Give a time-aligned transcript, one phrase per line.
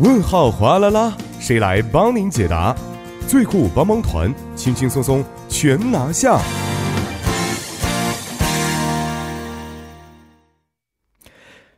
[0.00, 2.74] 问号哗啦啦，谁来帮您解答？
[3.28, 6.40] 最酷帮帮团，轻轻松松全拿下。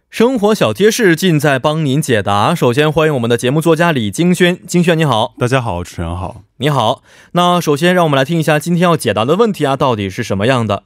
[0.08, 2.54] 生活小贴士尽在帮您解答。
[2.54, 7.02] 首先欢迎我们的节目作家李金轩，金轩你好，大家好，主持人好，你好。
[7.32, 10.84] 那首先让我们来听一下今天要解答的问题啊，到底是什么样的？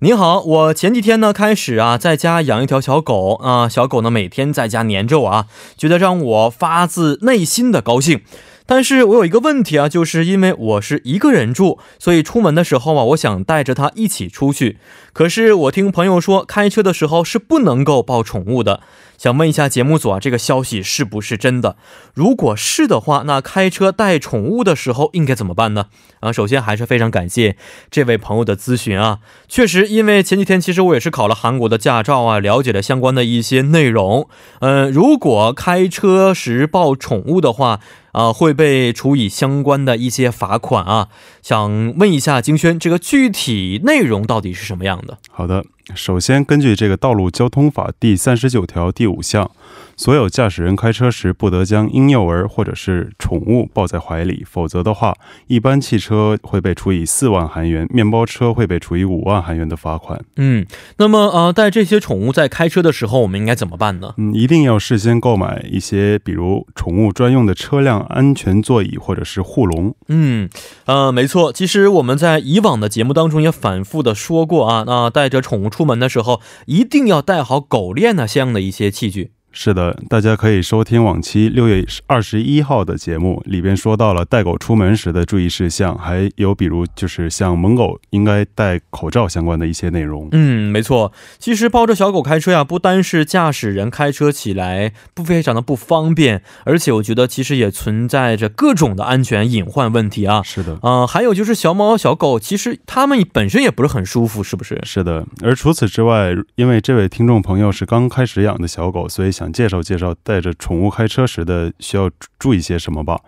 [0.00, 8.20] 你好，我前几天呢开始啊，在家养一条小狗啊，小狗呢每天在家黏着我啊，觉得让我发自内心的高兴。
[8.66, 14.78] 但是我有一个问题啊，就是因为我是一个人住，所以出门的时候啊，我想带着它一起出去。
[15.12, 18.80] 可是我听朋友说，开车的时候是不能够抱宠物的。
[19.16, 21.76] 想问一下节目组啊，这个消息是不是真的？
[22.12, 25.86] 如果是的话，那开车带宠物的时候应该怎么办呢？
[26.20, 27.56] 啊，首先还是非常感谢
[27.90, 29.20] 这位朋友的咨询啊。
[29.48, 34.28] 确实，因为前几天其实我也是考了韩国的驾照啊，了解了相关的一些内容。
[34.60, 37.80] 嗯，如果开车时抱宠物的话，
[38.16, 41.08] 啊，会被处以相关的一些罚款啊。
[41.42, 45.18] 想问一下金轩，这个具体内容到底是什么样的？
[45.30, 45.62] 好的。
[45.94, 49.50] 首先，根据这个《道路交通法》第三十九条第五项。
[49.96, 55.16] 所有驾驶人开车时不得将婴幼儿或者是宠物抱在怀里，否则的话，
[55.46, 60.22] 一般汽车会被处以四万韩元，面包车会被处以五万韩元的罚款。
[60.36, 60.66] 嗯，
[60.98, 64.14] 那么呃，带这些宠物在开车的时候，我们应该怎么办呢？
[64.18, 69.94] 嗯，一定要事先购买一些，比如宠物专用的车辆安全座椅或者是护笼。
[70.08, 70.50] 嗯，
[70.84, 79.30] 呃，没错，其实我们在以往的节目当中也反复的说过啊，那带着宠物出门的时候，一定要带好狗链呢，相应的一些器具。
[79.58, 90.28] 是的，大家可以收听往期六月二十一号的节目，里边说到了带狗出门时的注意事项，还有比如就是像萌狗应该戴口罩相关的一些内容。
[90.32, 91.10] 嗯，没错。
[91.38, 100.42] 其实抱着小狗开车呀，不单是驾驶人开车起来不非常的不方便，而且我觉得其实也存在着各种的安全隐患问题啊。
[100.42, 104.78] 是的，嗯，还有就是小猫小狗，其实它们本身也不是很舒服，是不是？
[104.84, 105.26] 是的。
[105.42, 109.45] 而除此之外，因为这位听众朋友是刚开始养的小狗，所以想。
[109.52, 113.20] 介绍介绍带着宠物开车时的需要注意些什么吧。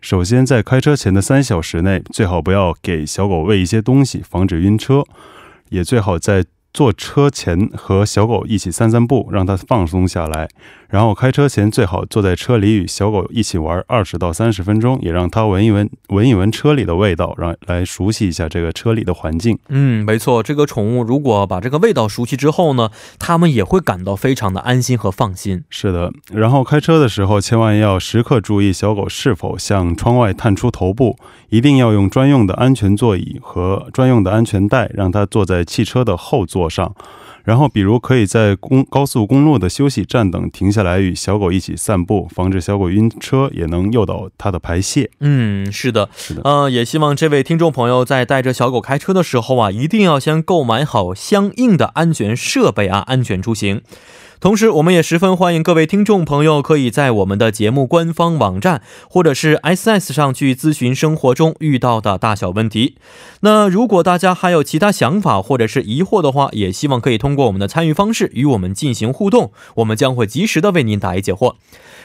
[0.00, 5.04] 首先，在开车前的三小时内，最好不要给小狗喂一些东西，防止晕车。
[5.70, 6.44] 也最好在
[6.78, 10.48] 坐车前和小狗一起散散步，让它放松下来。
[10.88, 19.58] 然后开车前最好坐在车里与小狗一起玩二十到三十分钟，也让它闻一闻闻一闻车里的味道，让来熟悉一下这个车里的环境。
[19.68, 25.64] 嗯，没错，这个宠物如果把这个味道熟悉之后呢，它们也会感到非常的安心和放心。
[25.68, 31.18] 是的，然后开车的时候千万要时刻注意小狗是否向窗外探出头部，
[31.50, 36.94] 一定要用专用的安全座椅和专用的安全带，让它坐在汽车的后座上。
[37.44, 45.10] 然后，比如可以在公高速公路的休息站等停下来与小狗一起散步，防止小狗晕车，也能诱导它的排泄。
[45.20, 46.42] 嗯，是的，是的。
[46.44, 53.80] 嗯，也希望这位听众朋友在带着小狗开车的时候啊，一定要先购买好相应的安全设备啊，安全出行。
[54.40, 62.94] 同时，我们也十分欢迎各位听众朋友可以在我们的节目官方网站或者是 S S 上去咨询生活中遇到的大小问题。
[63.40, 71.56] 那如果大家还有其他想法或者是疑惑的话，也希望可以通过我们的参与方式与我们进行互动，我们将会及时的为您答疑解惑。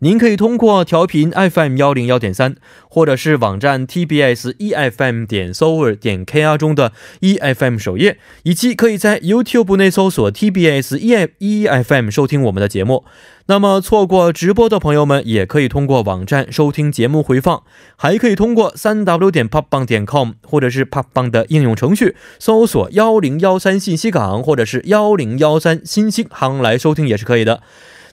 [0.00, 2.54] 您可以通过调频 FM 幺零幺点三，
[2.88, 10.96] 或者是网站 TBS EFM 点 s o 点 KR 中的 EFM 首页，以及可以在 YouTube 内搜索 TBS
[11.40, 13.04] EFM 收听我们的节目。
[13.46, 17.64] 那么错过直播的朋友们，也可以通过网站收听节目回放，
[17.96, 27.64] 还可以通过三 W 点 popbang 点 com 或者是 popbang 的应用程序搜索幺零幺三信息港或者是幺零幺三新星航来收听也是可以的。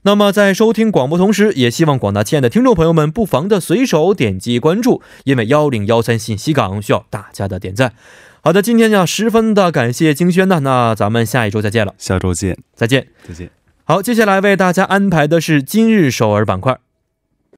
[0.08, 7.92] 那么，在收听广播同时，也希望广大亲爱的听众朋友们不妨的随手点击关注，因为幺零幺三信息港需要大家的点赞。
[8.42, 13.50] 好的，今天呢，十分的感谢金轩呢，那咱们下一周再见了，下周见，再见，再见。
[13.84, 16.78] 好，接下来为大家安排的是今日首尔板块。